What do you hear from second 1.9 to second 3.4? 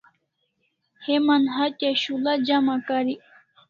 shul'a jama karik